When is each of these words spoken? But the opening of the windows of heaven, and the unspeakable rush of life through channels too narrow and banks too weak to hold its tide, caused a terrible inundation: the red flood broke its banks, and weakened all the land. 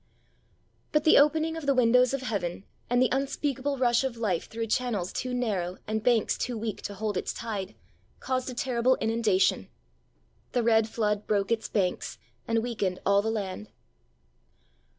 But 0.91 1.03
the 1.03 1.19
opening 1.19 1.55
of 1.55 1.67
the 1.67 1.75
windows 1.75 2.11
of 2.11 2.23
heaven, 2.23 2.63
and 2.89 2.99
the 2.99 3.09
unspeakable 3.11 3.77
rush 3.77 4.03
of 4.03 4.17
life 4.17 4.47
through 4.49 4.65
channels 4.65 5.13
too 5.13 5.31
narrow 5.31 5.77
and 5.85 6.01
banks 6.01 6.39
too 6.39 6.57
weak 6.57 6.81
to 6.89 6.95
hold 6.95 7.17
its 7.17 7.31
tide, 7.31 7.75
caused 8.19 8.49
a 8.49 8.55
terrible 8.55 8.95
inundation: 8.95 9.69
the 10.53 10.63
red 10.63 10.89
flood 10.89 11.27
broke 11.27 11.51
its 11.51 11.69
banks, 11.69 12.17
and 12.47 12.63
weakened 12.63 12.97
all 13.05 13.21
the 13.21 13.29
land. 13.29 13.69